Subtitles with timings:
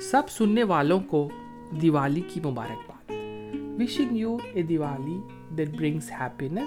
[0.00, 1.28] سب سننے والوں کو
[1.82, 3.12] دیوالی کی مبارکباد۔
[3.78, 5.18] Wishing you a Diwali
[5.56, 6.58] that brings happiness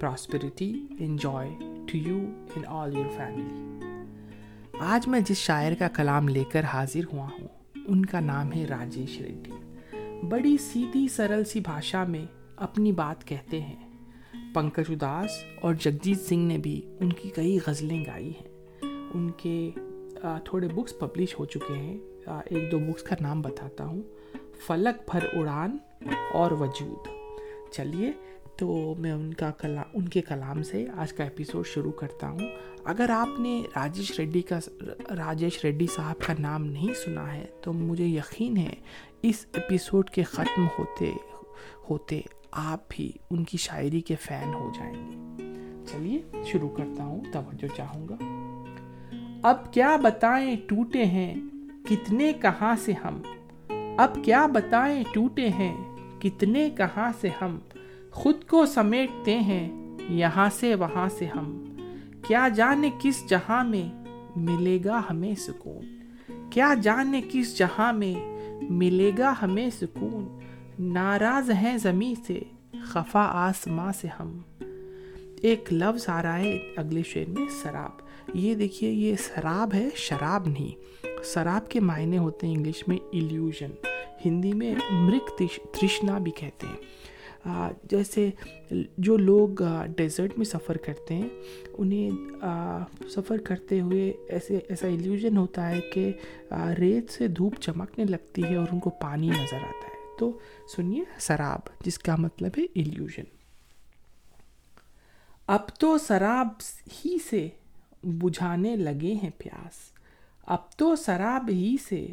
[0.00, 2.18] prosperity enjoy to you
[2.56, 3.80] in all your family
[4.78, 7.48] آج میں جس شاعر کا کلام لے کر حاضر ہوا ہوں،
[7.86, 9.50] ان کا نام ہے راجیش ریڈی۔
[10.28, 13.88] بڑی سیدھی سرل سی بھاشا میں اپنی بات کہتے ہیں۔
[14.54, 18.48] پنکج اداس اور جگجیت سنگھ نے بھی ان کی کئی غزلیں گائی ہیں۔
[19.14, 19.70] ان کے
[20.44, 24.02] تھوڑے بکس پبلش ہو چکے ہیں۔ ایک دو بکس کا نام بتاتا ہوں۔
[24.66, 25.76] فلک بھر اڑان
[26.32, 27.08] اور وجود۔
[27.72, 28.12] چلیے،
[28.56, 32.38] تو میں ان کا کلام ان کے کلام سے آج کا ایپیسوڈ شروع کرتا ہوں۔
[32.84, 34.58] اگر آپ نے راجیش ریڈی کا،
[35.16, 38.74] راجیش ریڈی صاحب کا نام نہیں سنا ہے، تو مجھے یقین ہے
[39.22, 41.12] اس ایپیسوڈ کے ختم ہوتے
[41.90, 45.16] ہوتے آپ بھی ان کی شاعری کے فین ہو جائیں گے۔
[45.86, 48.16] چلیے، شروع کرتا ہوں، توجہ چاہوں گا۔
[49.42, 51.49] اب کیا بتائیں، ٹوٹے ہیں۔
[51.90, 53.22] کتنے کہاں سے ہم؟
[53.98, 57.58] اب کیا بتائیں ٹوٹے ہیں؟ کتنے کہاں سے ہم؟
[58.10, 61.74] خود کو سمیٹتے ہیں، یہاں سے وہاں سے ہم۔
[62.26, 64.04] کیا جانے کس جہاں میں
[64.36, 65.98] ملے گا ہمیں سکون؟
[66.50, 68.38] کیا جانے کس جہاں میں
[68.70, 70.38] ملے گا ہمیں سکون؟
[70.78, 72.40] ناراض ہیں زمیں سے،
[72.82, 74.38] خفا آسماں سے ہم۔
[75.42, 77.90] ایک لفظ آ رہا ہے اگلے شعر میں سراب
[78.34, 80.90] یہ دیکھیے، یہ سراب ہے، شراب نہیں۔
[81.24, 83.70] سراب کے معنی ہوتے ہیں انگلش میں ایلیوژن
[84.24, 87.70] ہندی میں مرک ترشنا بھی کہتے ہیں.
[87.90, 88.28] جیسے
[88.98, 89.62] جو لوگ
[89.96, 91.28] ڈیزرٹ میں سفر کرتے ہیں،
[91.72, 92.10] انہیں
[93.10, 96.10] سفر کرتے ہوئے ایسے، ایسا ایلیوژن ہوتا ہے کہ
[96.78, 99.98] ریت سے دھوپ چمکنے لگتی ہے اور ان کو پانی نظر آتا ہے.
[100.18, 100.32] تو
[100.76, 103.24] سنیے سراب، جس کا مطلب ہے ایلیوژن
[105.48, 106.48] اب تو سراب
[106.94, 107.48] ہی سے
[108.02, 109.78] بجھانے لگے ہیں پیاس.
[110.50, 112.06] اب تو سراب ہی سے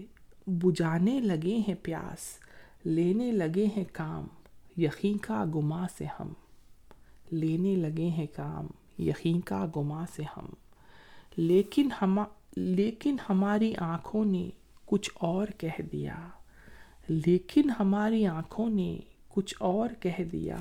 [0.48, 2.20] بجھانے لگے ہیں پیاس،
[2.86, 4.28] لینے لگے ہیں کام،
[4.78, 6.34] یقین کا گما سے ہم۔
[7.32, 8.68] لینے لگے ہیں کام،
[9.02, 10.46] یقین کا گما سے ہم۔
[11.38, 12.20] لیکن ہم،
[12.56, 14.50] لیکن ہماری آنکھوں نے
[14.86, 16.16] کچھ اور کہہ دیا۔
[17.08, 20.58] لیکن ہماری آنکھوں نے کچھ اور کہہ دیا۔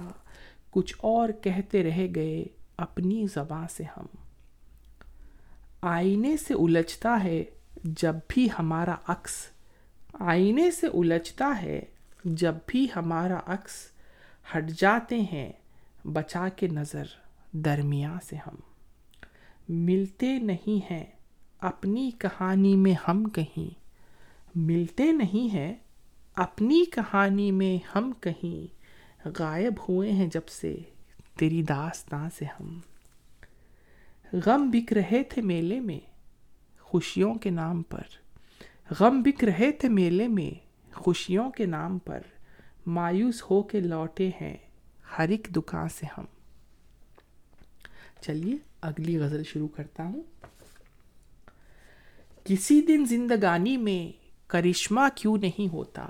[0.71, 2.45] کچھ اور کہتے رہ گئے
[2.77, 4.07] اپنی زباں سے ہم۔
[5.81, 7.45] آئینے سے الجھتا ہے
[7.85, 9.31] جب بھی ہمارا عکس
[10.13, 11.83] آئینے سے الجھتا ہے،
[12.25, 13.73] جب بھی ہمارا عکس
[14.57, 15.53] ہٹ جاتے ہیں،
[16.05, 17.05] بچا کے نظر
[17.53, 18.55] درمیاں سے ہم۔
[19.69, 21.05] ملتے نہیں ہیں
[21.61, 23.87] اپنی کہانی میں ہم کہیں۔
[24.55, 25.75] ملتے نہیں ہیں
[26.35, 28.77] اپنی کہانی میں ہم کہیں۔
[29.39, 30.77] غائب ہوئے ہیں جب سے
[31.39, 32.79] تیری داستان سے ہم۔
[34.47, 36.16] غم بک رہے تھے میلے میں
[36.87, 38.03] خوشیوں کے نام پر۔
[39.01, 42.21] غم بک رہے تھے میلے میں، خوشیوں کے نام پر۔
[42.87, 44.57] مایوس ہو کے لوٹے ہیں
[45.19, 46.25] ہر ایک دکان سے ہم۔
[48.21, 50.23] چلیے، اگلی غزل شروع کرتا ہوں۔
[52.45, 56.09] کسی دن زندگانی میں کرشمہ کیوں نہیں ہوتا؟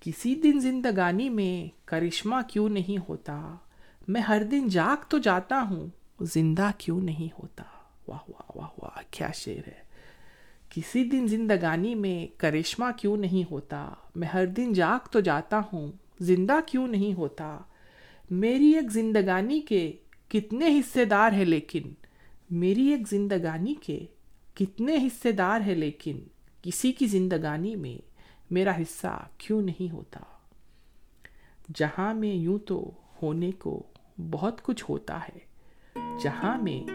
[0.00, 3.56] کسی دن زندگانی میں کرشمہ کیوں نہیں ہوتا؟
[4.08, 5.86] میں ہر دن جاگ تو جاتا ہوں،
[6.20, 7.64] زندہ کیوں نہیں ہوتا؟
[8.08, 9.89] واہ واہ واہ واہ، کیا شعر ہے۔
[10.70, 15.92] کسی دن زندگانی میں کرشمہ کیوں نہیں ہوتا؟ میں ہر دن جاگ تو جاتا ہوں،
[16.20, 17.58] زندہ کیوں نہیں ہوتا؟
[18.30, 19.92] میری ایک زندگانی کے
[20.28, 21.82] کتنے حصے دار ہے لیکن،
[22.50, 24.06] میری ایک زندگانی کے
[24.54, 26.18] کتنے حصے دار ہے لیکن،
[26.62, 28.08] کسی کی زندگانی میں
[28.50, 30.20] میرا حصہ کیوں نہیں ہوتا؟
[31.74, 32.90] جہاں میں یوں تو
[33.22, 33.82] ہونے کو
[34.30, 35.38] بہت کچھ ہوتا ہے،
[36.22, 36.90] جہاں میں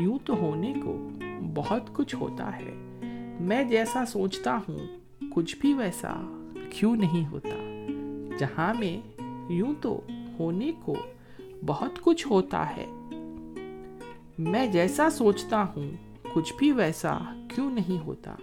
[0.00, 1.10] یوں تو ہونے کو
[1.54, 2.93] بہت کچھ ہوتا ہے۔
[3.40, 4.78] میں جیسا سوچتا ہوں،
[5.30, 6.14] کچھ بھی ویسا
[6.70, 7.86] کیوں نہیں ہوتا؟
[8.38, 9.22] جہاں میں
[9.52, 10.00] یوں تو
[10.38, 10.94] ہونے کو
[11.66, 12.86] بہت کچھ ہوتا ہے۔
[14.38, 15.90] میں جیسا سوچتا ہوں،
[16.32, 17.18] کچھ بھی ویسا
[17.54, 18.34] کیوں نہیں ہوتا؟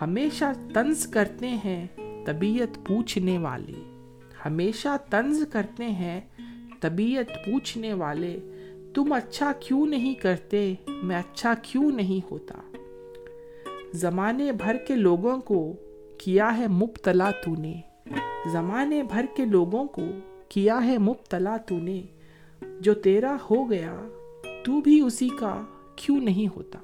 [0.00, 0.44] ہمیشہ
[0.74, 1.86] طنز کرتے ہیں
[2.26, 4.04] طبیعت پوچھنے والے۔
[4.46, 6.20] ہمیشہ طنز کرتے ہیں
[6.80, 8.40] طبیعت پوچھنے والے۔
[8.94, 12.58] تم اچھا کیوں نہیں کرتے؟ میں اچھا کیوں نہیں ہوتا؟
[13.94, 15.76] زمانے بھر کے لوگوں کو
[16.18, 17.80] کیا ہے مبتلا تو نے
[18.52, 20.02] زمانے بھر کے لوگوں کو
[20.48, 22.02] کیا ہے مبتلا تو نے
[22.80, 23.94] جو تیرا ہو گیا،
[24.64, 25.62] تو بھی اسی کا
[25.96, 26.78] کیوں نہیں ہوتا؟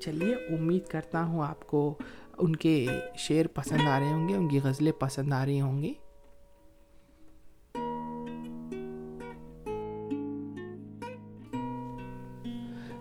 [0.00, 1.94] چلیے، امید کرتا ہوں آپ کو
[2.38, 2.86] ان کے
[3.18, 5.94] شعر پسند آ رہے ہوں گے، ان کی غزلیں پسند آ رہی ہوں گی۔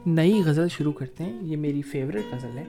[0.06, 2.66] نئی غزل شروع کرتے ہیں۔ یہ میری فیوریٹ غزل ہے۔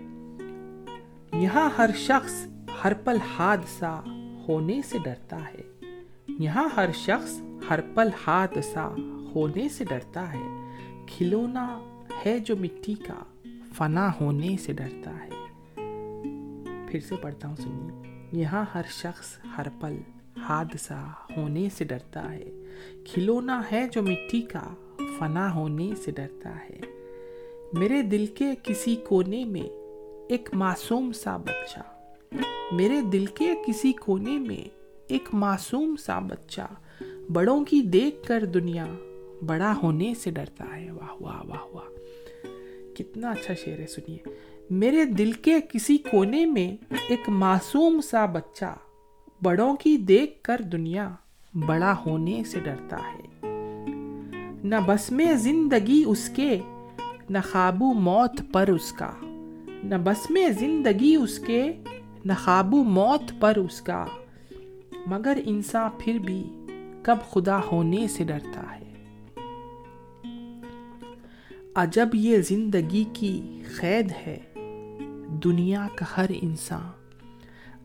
[1.43, 2.47] یہاں ہر شخص
[2.85, 4.05] ہر پل حادثہ
[4.49, 5.93] ہونے سے ڈرتا ہے۔
[6.29, 7.41] یہاں ہر شخص
[7.71, 8.95] ہر پل حادثہ
[9.35, 10.73] ہونے سے ڈرتا ہے۔
[11.07, 11.81] کھلونا
[12.27, 15.31] ہے جو مٹی کا، فنا ہونے سے ڈرتا ہے۔
[16.89, 19.97] پھر سے پڑھتا ہوں، سنیے۔ یہاں ہر شخص ہر پل
[20.43, 22.45] حادثہ ہونے سے ڈرتا ہے۔
[23.05, 24.75] کھلونا ہے جو مٹی کا،
[25.19, 26.81] فنا ہونے سے ڈرتا ہے۔
[27.73, 29.69] میرے دل کے کسی کونے میں
[30.29, 31.79] ایک معصوم سا بچہ۔
[32.73, 34.69] میرے دل کے کسی کونے میں
[35.09, 37.03] ایک معصوم سا بچہ۔
[37.33, 38.87] بڑوں کی دیکھ کر دنیا
[39.47, 41.89] بڑا ہونے سے ڈرتا ہے۔ واہ واہ واہ واہ۔
[42.97, 44.19] کتنا اچھا شعر ہے، سنیے۔
[44.71, 48.77] میرے دل کے کسی کونے میں ایک معصوم سا بچہ۔
[49.43, 51.11] بڑوں کی دیکھ کر دنیا
[51.55, 53.49] بڑا ہونے سے ڈرتا ہے۔
[54.65, 56.61] نہ بس میں زندگی اس کے
[57.31, 59.11] نہ خوابو موت پر اس کا،
[59.83, 61.73] نہ بس میں زندگی اس کے،
[62.25, 64.07] نہ خوابو موت پر اس کا۔
[65.07, 66.45] مگر انسان پھر بھی
[67.03, 69.05] کب خدا ہونے سے ڈرتا ہے۔
[71.75, 74.39] عجب یہ زندگی کی قید ہے،
[75.45, 76.89] دنیا کا ہر انسان۔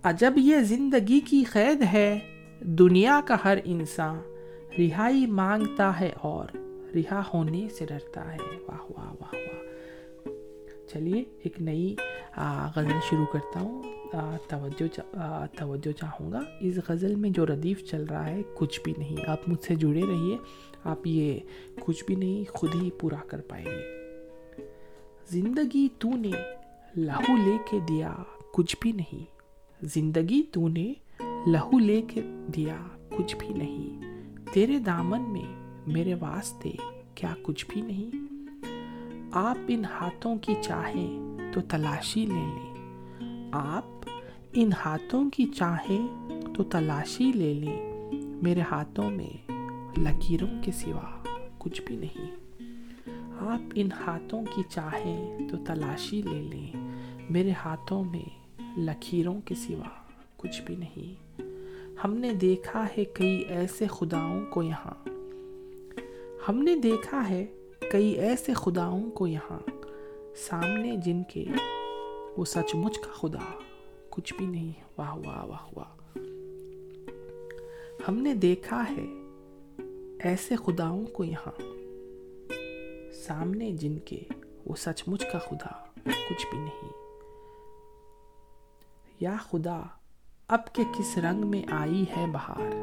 [0.03, 2.19] عجب یہ زندگی کی قید ہے،
[2.59, 4.19] دنیا کا ہر انسان۔
[4.77, 6.45] رہائی مانگتا ہے اور
[6.95, 9.61] رہا ہونے سے ڈرتا ہے۔ واہ واہ واہ واہ۔
[10.93, 11.95] چلیے، ایک نئی
[12.75, 13.83] غزل شروع کرتا ہوں۔
[14.47, 14.99] توجہ
[15.59, 19.49] توجہ چاہوں گا۔ اس غزل میں جو ردیف چل رہا ہے، کچھ بھی نہیں۔ آپ
[19.49, 20.38] مجھ سے جڑے رہیے۔
[20.83, 21.39] آپ یہ
[21.79, 23.81] کچھ بھی نہیں، خود ہی پورا کر پائیں گے۔
[25.29, 26.31] زندگی تو نے
[26.95, 28.15] لہو لے کے دیا،
[28.53, 29.25] کچھ بھی نہیں۔
[29.81, 30.93] زندگی تو نے
[31.47, 32.21] لہو لے کے
[32.55, 32.77] دیا،
[33.09, 34.01] کچھ بھی نہیں۔
[34.53, 36.72] تیرے دامن میں میرے واسطے
[37.16, 38.33] کیا کچھ بھی نہیں۔
[39.31, 42.75] آپ ان ہاتھوں کی چاہیں تو تلاشی لے لیں۔
[43.51, 44.10] آپ
[44.54, 46.07] ان ہاتھوں کی چاہیں
[46.54, 47.92] تو تلاشی لے لیں۔
[48.44, 49.51] میرے ہاتھوں میں
[50.00, 51.24] لکیروں کے سوا
[51.57, 52.31] کچھ بھی نہیں۔
[53.39, 56.92] آپ ان ہاتھوں کی چاہیں تو تلاشی لے لیں۔
[57.30, 59.89] میرے ہاتھوں میں لکیروں کے سوا
[60.38, 61.42] کچھ بھی نہیں۔
[62.04, 65.10] ہم نے دیکھا ہے کئی ایسے خداؤں کو یہاں۔
[66.49, 67.45] ہم نے دیکھا ہے
[67.91, 69.59] کئی ایسے خداؤں کو یہاں
[70.35, 71.45] سامنے جن کے
[72.38, 73.59] وہ سچ مچ کا خدا
[74.09, 76.17] کچھ بھی نہیں۔ واہ واہ واہ واہ۔
[78.07, 79.05] ہم نے دیکھا ہے
[80.29, 81.61] ایسے خداؤں کو یہاں
[83.13, 84.19] سامنے جن کے
[84.65, 85.85] وہ سچ مچ کا خدا
[86.29, 86.89] کچھ بھی نہیں۔
[89.19, 89.81] یا خدا
[90.47, 92.75] اب کے کس رنگ میں آئی ہے بہار؟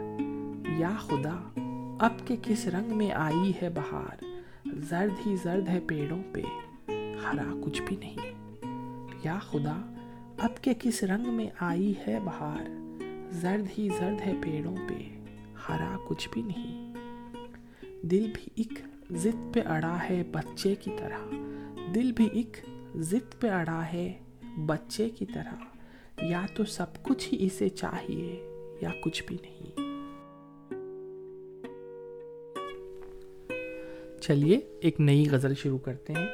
[0.79, 1.68] یا خدا
[1.99, 4.25] اب کے کس رنگ میں آئی ہے بہار؟
[4.67, 6.41] زرد ہی زرد ہے پیڑوں پہ،
[7.25, 8.17] ہرا کچھ بھی نہیں۔
[9.25, 9.95] یا خدا،
[10.39, 12.69] اب کے کس رنگ میں آئی ہے بہار؟
[13.31, 14.95] زرد ہی زرد ہے پیڑوں پہ،
[15.69, 16.95] ہرا کچھ بھی نہیں۔
[18.03, 18.79] دل بھی ایک
[19.11, 21.35] ضد پہ اڑا ہے بچے کی طرح۔
[21.95, 22.57] دل بھی ایک
[22.97, 24.19] ضد پہ اڑا ہے
[24.67, 25.55] بچے کی طرح۔
[26.25, 28.49] یا تو سب کچھ ہی اسے چاہیے،
[28.81, 29.88] یا کچھ بھی نہیں۔
[34.29, 36.27] چلیے، ایک نئی غزل شروع کرتے ہیں۔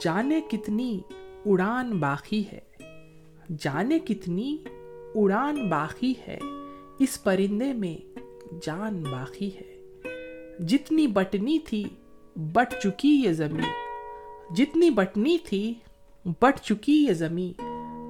[0.00, 1.00] جانے کتنی
[1.46, 2.60] اڑان باقی ہے،
[3.58, 4.58] جانے کتنی
[5.14, 6.38] اڑان باقی ہے،
[6.98, 8.18] اس پرندے میں
[8.62, 9.98] جان باقی ہے۔
[10.58, 11.84] جتنی بٹنی تھی،
[12.36, 13.70] بٹ چکی یہ زمین۔
[14.54, 15.74] جتنی بٹنی تھی،
[16.24, 17.52] بٹ چکی یہ زمین۔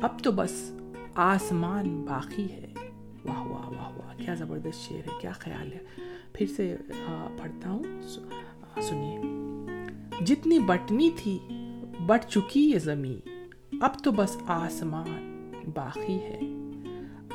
[0.03, 0.73] اب تو بس
[1.15, 2.67] آسمان باقی ہے۔
[3.25, 6.77] واہ واہ واہ واہ، کیا زبردست شعر ہے، کیا خیال ہے۔ پھر سے
[7.39, 7.83] پڑھتا ہوں
[8.83, 11.39] سنیے جتنی بٹنی تھی
[12.07, 13.39] بٹ چکی یہ زمین
[13.81, 16.41] اب تو بس آسمان باقی ہے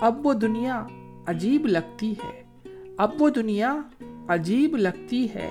[0.01, 0.85] اب وہ دنیا
[1.27, 2.43] عجیب لگتی ہے
[2.97, 3.75] اب وہ دنیا
[4.27, 5.49] عجیب لگتی ہے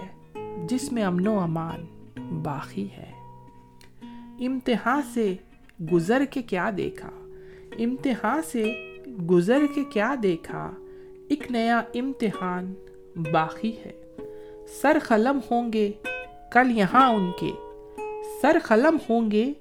[0.68, 1.84] جس میں امن و امان
[2.42, 3.10] باقی ہے
[4.46, 5.34] امتحان سے
[5.92, 7.10] گزر کے کیا دیکھا
[7.78, 8.64] امتحان سے
[9.30, 10.70] گزر کے کیا دیکھا
[11.28, 12.74] ایک نیا امتحان
[13.16, 13.92] باقی ہے۔
[14.68, 15.92] سر قلم ہوں گے،
[16.50, 17.50] کل یہاں ان کے۔
[18.42, 19.52] سر قلم ہوں گے،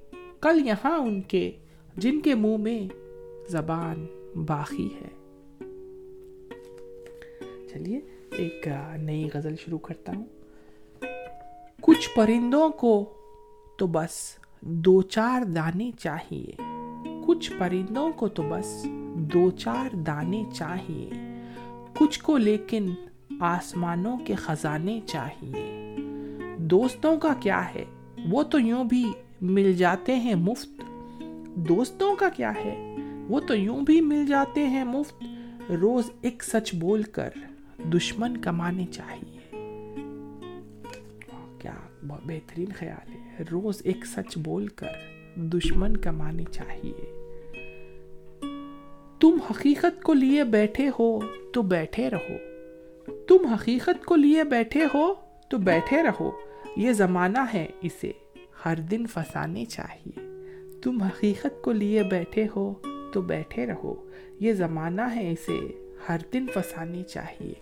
[0.41, 1.51] کل یہاں ان کے۔
[1.97, 2.93] جن کے منہ میں
[3.47, 4.05] زبان
[4.45, 5.07] باقی ہے۔
[7.73, 8.67] چلیے، ایک
[8.97, 10.25] نئی غزل شروع کرتا ہوں۔
[11.81, 13.13] کچھ پرندوں کو
[13.77, 16.61] تو بس دو چار دانے چاہیے۔
[17.27, 21.09] کچھ پرندوں کو تو بس دو چار دانے چاہیے۔
[21.99, 22.85] کچھ کو لیکن
[23.39, 25.95] آسمانوں کے خزانے چاہیے۔
[26.57, 27.85] دوستوں کا کیا ہے؟
[28.29, 29.11] وہ تو یوں بھی
[29.41, 30.81] مل جاتے ہیں مفت۔
[31.55, 32.95] دوستوں کا کیا ہے؟
[33.29, 35.23] وہ تو یوں بھی مل جاتے ہیں مفت۔
[35.71, 37.29] روز ایک سچ بول کر
[37.93, 39.39] دشمن کمانے چاہیے۔
[41.59, 47.13] کیا بہترین خیال ہے؟ روز ایک سچ بول کر دشمن کمانے چاہیے۔
[49.19, 51.19] تم حقیقت کو لیے بیٹھے ہو
[51.53, 52.52] تو بیٹھے رہو۔
[53.05, 55.13] تم حقیقت کو لیے بیٹھے ہو
[55.49, 56.31] تو بیٹھے رہو،
[56.77, 58.11] یہ زمانہ ہے اسے۔
[58.65, 60.19] ہر دن پھنسانے چاہیے۔
[60.81, 62.73] تم حقیقت کو لیے بیٹھے ہو
[63.13, 67.53] تو بیٹھے رہو، یہ زمانہ ہے اسے۔ ہر دن فسانے چاہیے۔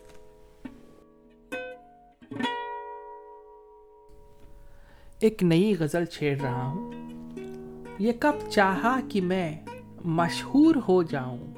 [5.20, 6.92] ایک نئی غزل چھیڑ رہا ہوں۔
[8.00, 9.58] یہ کب چاہا کہ میں
[10.06, 11.54] مشہور ہو جاؤں؟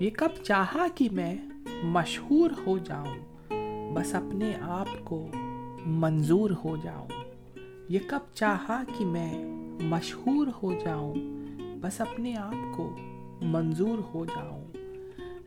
[0.00, 1.34] یہ کب چاہا کہ میں
[1.84, 3.14] مشہور ہو جاؤں،
[3.94, 5.28] بس اپنے آپ کو
[5.86, 7.08] منظور ہو جاؤں۔
[7.88, 9.44] یہ کب چاہا کہ میں
[9.82, 11.14] مشہور ہو جاؤں،
[11.80, 12.96] بس اپنے آپ کو
[13.42, 14.64] منظور ہو جاؤں۔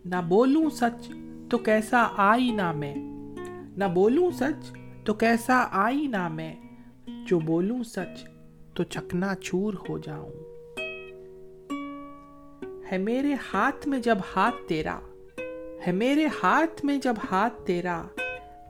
[0.06, 1.12] نہ بولوں سچ
[1.50, 2.96] تو کیسا آئی نہ میں،
[3.78, 4.72] نہ بولوں سچ
[5.04, 6.56] تو کیسا آئی نہ میں۔
[7.26, 8.28] جو بولوں سچ
[8.74, 10.30] تو چکنا چور ہو جاؤں۔
[12.92, 15.00] ہے میرے ہاتھ میں جب ہاتھ تیرا
[15.88, 18.04] ہے میرے ہاتھ میں جب ہاتھ تیرا،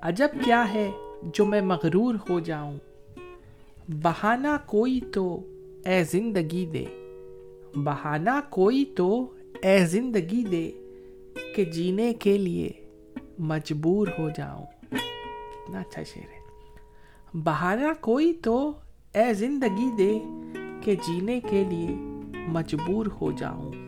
[0.02, 0.92] عجب کیا ہے
[1.24, 2.78] جو میں مغرور ہو جاؤں؟
[3.88, 5.48] بہانہ کوئی تو
[5.86, 6.86] اے زندگی دے۔
[7.76, 9.34] بہانہ کوئی تو
[9.64, 10.72] اے زندگی دے
[11.56, 12.72] کہ جینے کے لیے
[13.40, 16.48] مجبور ہو جاؤں۔ کتنا اچھا شعر ہے۔
[17.34, 18.72] بہانہ کوئی تو
[19.16, 20.20] اے زندگی دے
[20.82, 21.88] کہ جینے کے لیے
[22.48, 23.87] مجبور ہو جاؤں۔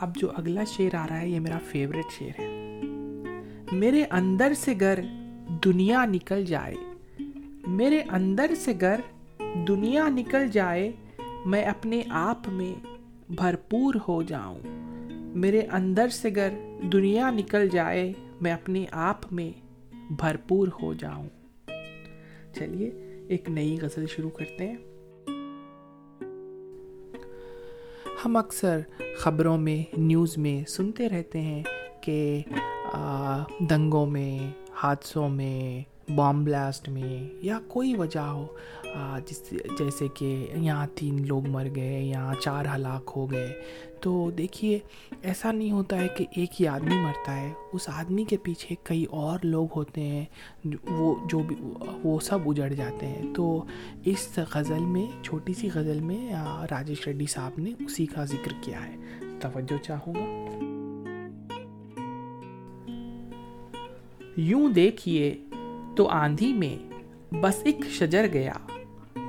[0.00, 2.80] اب جو اگلا شعر آ رہا ہے یہ میرا فیوریٹ شعر ہے۔
[3.72, 4.98] میرے اندر سے گر
[5.64, 6.74] دنیا نکل جائے۔
[7.66, 9.00] میرے اندر سے گر
[9.68, 10.92] دنیا نکل جائے۔
[11.46, 12.86] میں اپنے آپ میں
[13.28, 14.58] بھرپور ہو جاؤں۔
[15.36, 16.48] میرے اندر سے گر
[16.92, 19.60] دنیا نکل جائے۔ میں اپنے آپ میں
[20.10, 21.28] بھرپور ہو جاؤں۔
[22.54, 22.90] چلیے،
[23.28, 24.76] ایک نئی غزل شروع کرتے ہیں۔
[28.24, 28.80] ہم اکثر
[29.18, 31.62] خبروں میں، نیوز میں سنتے رہتے ہیں
[32.00, 32.42] کہ
[33.60, 34.38] دنگوں میں،
[34.74, 38.46] حادثوں میں، بام بلاسٹ میں یا کوئی وجہ ہو
[39.26, 39.42] جس،
[39.78, 43.52] جیسے کہ یہاں تین لوگ مر گئے، یہاں چار ہلاک ہو گئے۔
[44.00, 44.78] تو دیکھیے،
[45.22, 49.04] ایسا نہیں ہوتا ہے کہ ایک ہی آدمی مرتا ہے۔ اس آدمی کے پیچھے کئی
[49.04, 50.24] اور لوگ ہوتے ہیں،
[50.88, 51.56] وہ جو بھی،
[52.04, 53.64] وہ سب اجڑ جاتے ہیں۔ تو
[54.04, 56.32] اس غزل میں، چھوٹی سی غزل میں
[56.70, 58.96] راجیش ریڈی صاحب نے اسی کا ذکر کیا ہے۔
[59.40, 60.48] توجہ چاہوں گا۔
[64.36, 65.44] یوں دیکھیے
[65.96, 66.92] تو آندھی میں
[67.34, 68.52] بس ایک شجر گیا۔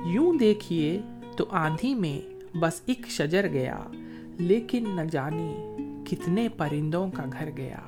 [0.04, 1.00] یوں دیکھیے
[1.36, 3.80] تو آندھی میں بس ایک شجر گیا۔
[4.40, 5.54] لیکن نہ جانی
[6.04, 7.78] کتنے پرندوں کا گھر گیا۔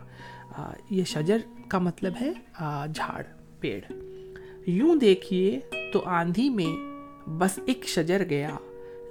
[0.91, 2.33] یہ شجر کا مطلب ہے
[2.95, 3.23] جھاڑ،
[3.61, 3.93] پیڑ۔
[4.67, 5.61] یوں دیکھیے
[5.93, 6.73] تو آندھی میں
[7.29, 8.57] بس ایک شجر گیا،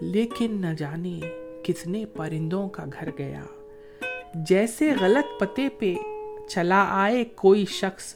[0.02, 1.20] لیکن نہ جانے
[1.64, 3.44] کتنے پرندوں کا گھر گیا۔
[4.36, 5.94] جیسے غلط پتے پہ
[6.50, 8.16] چلا آئے کوئی شخص،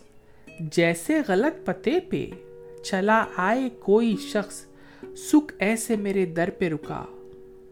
[0.60, 2.30] جیسے غلط پتے پہ
[2.84, 4.66] چلا آئے کوئی شخص،
[5.18, 7.06] سکھ ایسے میرے در پہ رکا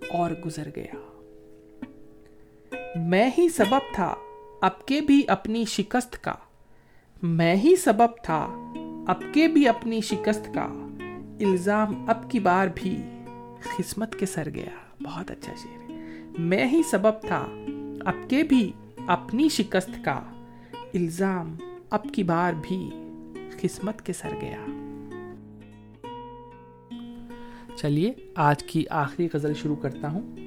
[0.09, 1.12] اور گزر گیا۔
[2.95, 4.15] میں ہی سبب تھا
[4.61, 6.33] اب کے بھی اپنی شکست کا۔
[7.21, 8.47] میں ہی سبب تھا
[9.07, 10.87] اب کے بھی اپنی شکست کا۔
[11.39, 12.97] الزام اب کی بار بھی
[13.77, 15.95] قسمت کے سر گیا۔ بہت اچھا شعر ہے۔
[16.39, 17.47] میں ہی سبب تھا
[18.05, 18.71] اب کے بھی
[19.07, 20.19] اپنی شکست کا۔
[20.93, 21.55] الزام
[21.89, 22.89] اب کی بار بھی
[23.61, 24.65] قسمت کے سر گیا۔
[27.75, 30.42] چلیے، آج کی آخری غزل شروع کرتا ہوں۔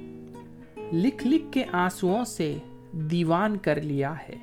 [0.93, 2.57] لکھ لکھ کے آنسوؤں سے
[2.91, 4.35] دیوان کر لیا ہے۔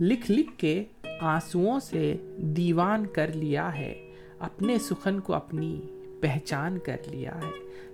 [0.00, 0.84] لکھ لکھ کے
[1.20, 5.80] آنسوؤں سے دیوان کر لیا ہے۔ اپنے سخن کو اپنی
[6.20, 7.50] پہچان کر لیا ہے۔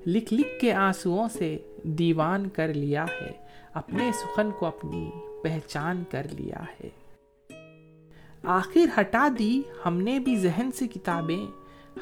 [0.07, 3.33] لکھ لکھ کے آنسوؤں سے دیوان کر لیا ہے۔
[3.75, 5.11] اپنے سخن کو اپنی
[5.43, 6.89] پہچان کر لیا ہے۔
[8.43, 11.47] آخر ہٹا دی ہم نے بھی ذہن سے کتابیں،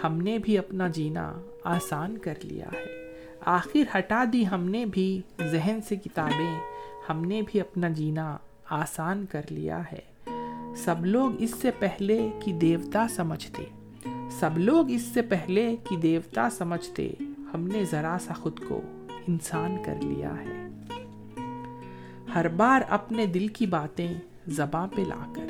[0.04, 3.07] ہم نے بھی اپنا جینا آسان کر لیا ہے۔
[3.40, 6.60] آخر ہٹا دی ہم نے بھی ذہن سے کتابیں،
[7.08, 8.36] ہم نے بھی اپنا جینا
[8.70, 10.32] آسان کر لیا ہے۔
[10.76, 13.64] سب لوگ اس سے پہلے کی دیوتا سمجھتے۔
[14.30, 17.12] سب لوگ اس سے پہلے کی دیوتا سمجھتے۔
[17.54, 18.80] ہم نے ذرا سا خود کو
[19.28, 20.68] انسان کر لیا ہے۔
[22.34, 24.14] ہر بار اپنے دل کی باتیں
[24.48, 25.46] زباں پہ لا کر۔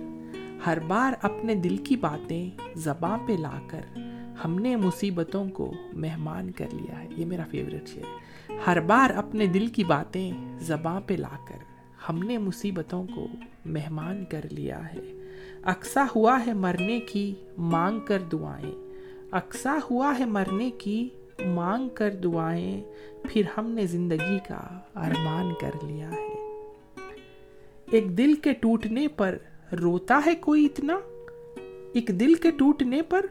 [0.67, 3.99] ہر بار اپنے دل کی باتیں زباں پہ لا کر۔
[4.45, 9.47] ہم نے مصیبتوں کو مہمان کر لیا ہے۔ یہ میرا فیوریٹ شعر ہر بار اپنے
[9.47, 11.57] دل کی باتیں زباں پہ لا کر
[12.09, 13.27] ہم نے مصیبتوں کو
[13.67, 15.01] مہمان کر لیا ہے۔
[15.63, 18.73] اکسا ہوا ہے مرنے کی مانگ کر دعائیں۔
[19.33, 21.09] اکسا ہوا ہے مرنے کی
[21.47, 22.83] مانگ کر دعائیں۔
[23.29, 26.35] پھر ہم نے زندگی کا ارمان کر لیا ہے۔
[27.91, 29.39] ایک دل کے ٹوٹنے پر
[29.83, 30.99] روتا ہے کوئی اتنا؟
[31.93, 33.27] ایک دل کے ٹوٹنے پر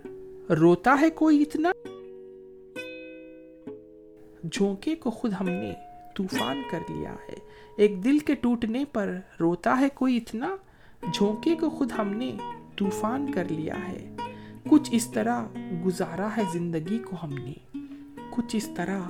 [0.50, 1.72] روتا ہے کوئی اتنا؟
[4.52, 5.74] جھونکے کو خود ہم نے
[6.16, 7.36] طوفان کر لیا ہے۔
[7.78, 10.56] ایک دل کے ٹوٹنے پر روتا ہے کوئی اتنا؟
[11.14, 12.38] جھونکے کو خود ہم نے
[12.76, 14.16] طوفان کر لیا ہے۔
[14.70, 15.44] کچھ اس طرح
[15.86, 17.80] گزارا ہے زندگی کو ہم نے۔
[18.30, 19.02] کچھ اس طرح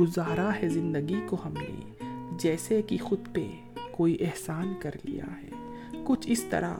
[0.00, 2.04] گزارا ہے زندگی کو ہم نے۔
[2.38, 3.46] جیسے کہ خود پہ
[3.90, 5.50] کوئی احسان کر لیا ہے۔
[6.04, 6.74] کچھ اس طرح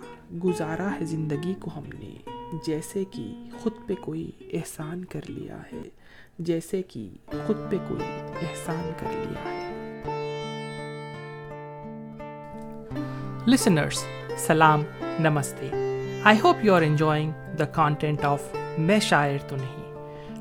[0.45, 5.83] گزارا ہے زندگی کو ہم نے۔ جیسے کہ خود پہ کوئی احسان کر لیا ہے،
[6.39, 7.09] جیسے کہ
[7.47, 8.05] خود پہ کوئی
[8.43, 9.67] احسان کر لیا ہے۔
[13.47, 14.05] لسنرس
[14.39, 14.83] سلام،
[15.21, 15.71] نمستے۔
[16.25, 18.43] I hope you are enjoying the content of
[18.79, 19.87] میں شاعر تو نہیں۔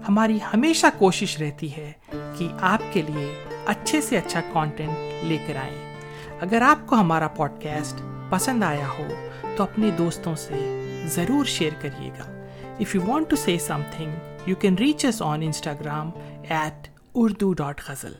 [0.09, 5.55] ہماری ہمیشہ کوشش رہتی ہے کہ آپ کے لیے اچھے سے اچھا کانٹینٹ لے کر
[5.55, 5.95] آئیں۔
[6.41, 9.07] اگر آپ کو ہمارا پوڈ کاسٹ پسند آیا ہو،
[9.55, 10.74] تو اپنے دوستوں سے
[11.07, 12.31] ضرور شیئر کریے گا۔
[12.79, 13.57] If you want to say
[13.91, 14.11] something
[14.45, 16.11] you can reach us on Instagram
[16.49, 18.13] at Urdu dot ghazal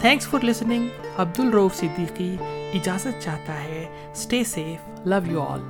[0.00, 0.88] thanks for listening
[1.18, 2.36] Abdul Rauf Siddiqui
[2.74, 5.60] اجازت چاہتا ہے stay safe love you all